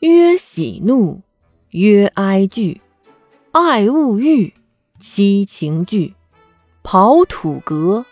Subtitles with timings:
[0.00, 1.22] 曰喜怒，
[1.70, 2.80] 曰哀惧，
[3.50, 4.54] 爱恶欲，
[5.00, 6.14] 七情具。
[6.84, 8.06] 刨土革，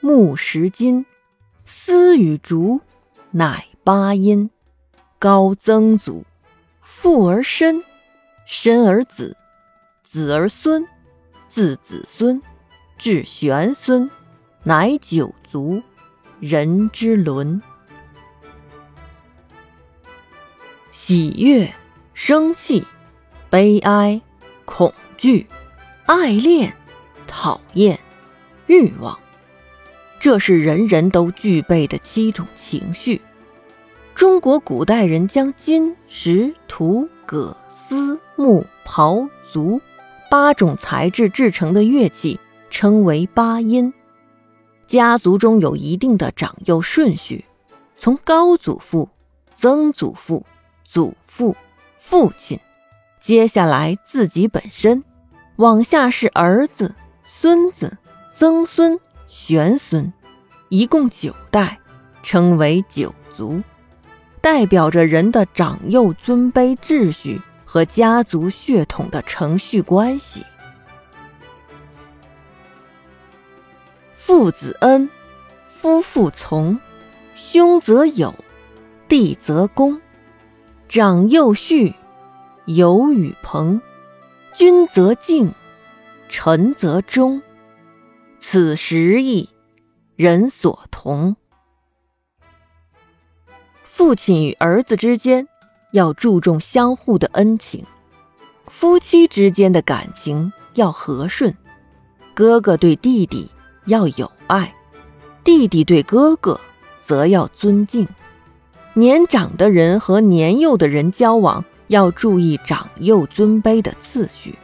[0.00, 1.04] 木石金，
[1.66, 2.80] 丝与竹，
[3.32, 4.48] 乃八音。
[5.18, 6.24] 高曾祖，
[6.80, 7.84] 父而身，
[8.46, 9.36] 身而子，
[10.02, 10.86] 子而孙，
[11.48, 12.40] 自子孙，
[12.96, 14.10] 至玄孙，
[14.62, 15.82] 乃九族，
[16.40, 17.60] 人之伦。
[21.08, 21.72] 喜悦、
[22.14, 22.84] 生气、
[23.48, 24.20] 悲哀、
[24.64, 25.46] 恐惧、
[26.04, 26.74] 爱恋、
[27.28, 27.96] 讨厌、
[28.66, 29.16] 欲望，
[30.18, 33.20] 这是人人都具备的七种情绪。
[34.16, 39.80] 中国古代人将金、石、土、葛、丝、木、刨、竹
[40.28, 43.94] 八种材质制成的乐器称为八音。
[44.88, 47.44] 家族中有一定的长幼顺序，
[47.96, 49.08] 从高祖父、
[49.56, 50.44] 曾祖父、
[50.88, 51.56] 祖父、
[51.96, 52.58] 父亲，
[53.20, 55.04] 接下来自己本身，
[55.56, 57.98] 往下是儿子、孙子、
[58.32, 60.12] 曾孙、玄孙，
[60.68, 61.78] 一共九代，
[62.22, 63.62] 称为九族。
[64.40, 70.44] 代表着人的长幼尊卑秩序和家族血统的程序关系。
[74.16, 75.10] 父子恩，
[75.80, 76.78] 夫妇从，
[77.34, 78.34] 兄则友，
[79.08, 80.00] 弟则恭，
[80.96, 81.94] 长幼序，
[82.64, 83.82] 友与朋，
[84.54, 85.52] 君则敬，
[86.30, 87.42] 臣则忠。
[88.40, 89.50] 此十义，
[90.16, 91.36] 人所同。
[93.84, 95.46] 父亲与儿子之间
[95.92, 97.84] 要注重相互的恩情，
[98.66, 101.54] 夫妻之间的感情要和顺，
[102.32, 103.50] 哥哥对弟弟
[103.84, 104.74] 要有爱，
[105.44, 106.58] 弟弟对哥哥
[107.02, 108.08] 则要尊敬。
[108.98, 114.54] 年长的人和年幼的人交往要注意长幼尊卑的次序，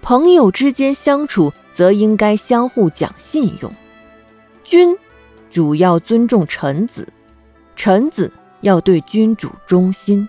[0.00, 3.70] 朋友之间相处则应该相互讲信用。
[4.64, 4.96] 君
[5.50, 7.06] 主要尊重臣子，
[7.76, 8.32] 臣子。
[8.62, 10.28] 要对君主忠心。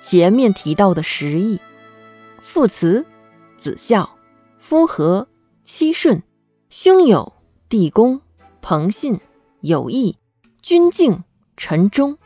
[0.00, 1.60] 前面提到的十义：
[2.42, 3.06] 父慈、
[3.58, 4.10] 子孝、
[4.58, 5.28] 夫和、
[5.64, 6.20] 妻顺、
[6.68, 7.32] 兄友、
[7.68, 8.20] 弟恭、
[8.60, 9.20] 朋信、
[9.60, 10.18] 友义、
[10.62, 11.22] 君敬、
[11.56, 12.18] 臣忠，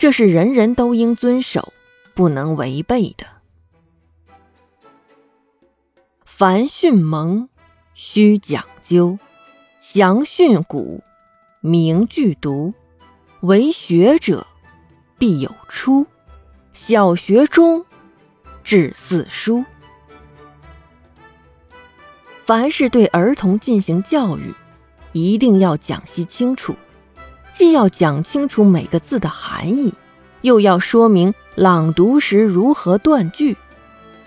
[0.00, 1.74] 这是人人都应遵守、
[2.14, 3.26] 不能违背的。
[6.24, 7.50] 凡训蒙，
[7.92, 9.18] 须讲究；
[9.78, 11.02] 详训古，
[11.60, 12.72] 明句读。
[13.42, 14.46] 为学者。
[15.18, 16.06] 必有初，
[16.72, 17.84] 小学中
[18.64, 19.66] 至四书。
[22.46, 24.54] 凡是对儿童进行教育，
[25.12, 26.74] 一定要讲析清楚，
[27.60, 29.92] 既要讲清楚每个字的含义，
[30.40, 33.54] 又要说明朗读时如何断句。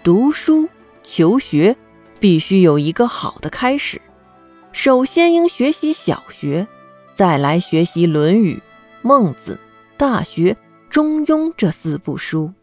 [0.03, 0.69] 读书
[1.01, 1.75] 求学
[2.19, 3.99] 必须有一个好的开始，
[4.71, 6.67] 首先应学习小学，
[7.15, 8.53] 再来学习《论语》
[9.01, 9.53] 《孟子》
[9.97, 10.53] 《大学》。
[10.91, 12.53] 中庸这四部书。